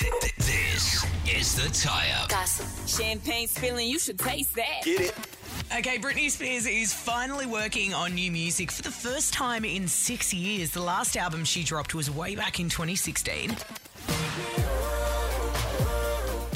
[0.00, 2.28] This is the tie up.
[2.28, 2.66] Gossip.
[2.88, 4.82] Champagne spilling, you should taste that.
[4.84, 5.14] Get it?
[5.76, 10.34] Okay, Britney Spears is finally working on new music for the first time in six
[10.34, 10.70] years.
[10.70, 13.56] The last album she dropped was way back in 2016.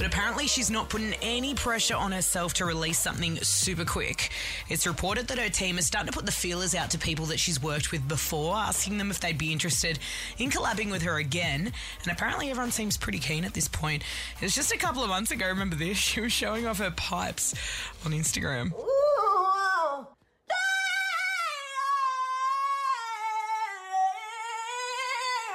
[0.09, 4.31] Apparently, she's not putting any pressure on herself to release something super quick.
[4.71, 7.39] It's reported that her team is starting to put the feelers out to people that
[7.39, 9.99] she's worked with before, asking them if they'd be interested
[10.39, 11.75] in collabing with her again.
[12.05, 14.03] And apparently, everyone seems pretty keen at this point.
[14.41, 15.99] It was just a couple of months ago, remember this?
[16.09, 17.55] She was showing off her pipes
[18.07, 18.73] on Instagram.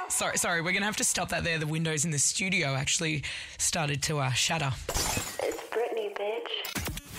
[0.08, 1.58] Sorry, sorry, we're gonna have to stop that there.
[1.58, 3.24] The windows in the studio actually
[3.58, 4.72] started to uh, shatter.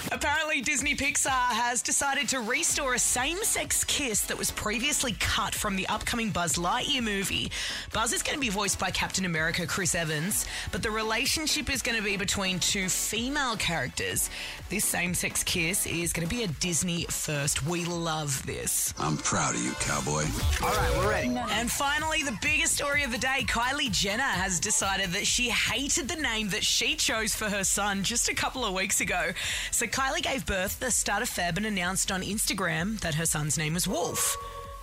[0.05, 0.15] It's Britney, bitch.
[0.15, 5.53] Apparently, Disney Pixar has decided to restore a same sex kiss that was previously cut
[5.53, 7.51] from the upcoming Buzz Lightyear movie.
[7.93, 11.81] Buzz is going to be voiced by Captain America Chris Evans, but the relationship is
[11.81, 14.29] going to be between two female characters.
[14.69, 17.65] This same sex kiss is going to be a Disney first.
[17.65, 18.93] We love this.
[18.97, 20.23] I'm proud of you, cowboy.
[20.63, 21.29] All right, we're ready.
[21.35, 26.07] And finally, the biggest story of the day Kylie Jenner has decided that she hated
[26.07, 29.31] the name that she chose for her son just a couple of weeks ago.
[29.71, 33.57] So, Kylie gave birth the start of Feb and announced on Instagram that her son's
[33.57, 34.35] name was Wolf.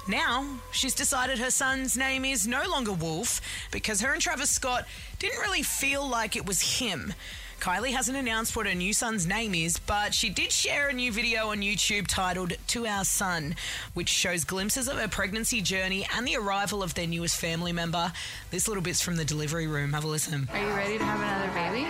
[0.08, 4.86] Now, she's decided her son's name is no longer Wolf because her and Travis Scott
[5.18, 7.12] didn't really feel like it was him.
[7.60, 11.12] Kylie hasn't announced what her new son's name is, but she did share a new
[11.12, 13.54] video on YouTube titled To Our Son,
[13.92, 18.14] which shows glimpses of her pregnancy journey and the arrival of their newest family member.
[18.50, 19.92] This little bit's from the delivery room.
[19.92, 20.48] Have a listen.
[20.50, 21.82] Are you ready to have another baby?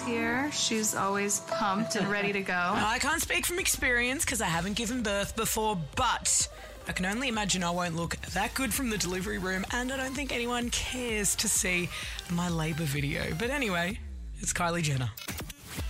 [0.00, 0.50] Here.
[0.52, 2.52] She's always pumped and ready to go.
[2.74, 6.48] I can't speak from experience because I haven't given birth before, but
[6.88, 9.96] I can only imagine I won't look that good from the delivery room, and I
[9.96, 11.88] don't think anyone cares to see
[12.30, 13.34] my labour video.
[13.38, 13.98] But anyway,
[14.40, 15.10] it's Kylie Jenner.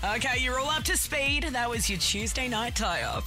[0.05, 1.45] Okay, you're all up to speed.
[1.45, 3.25] That was your Tuesday night tie up.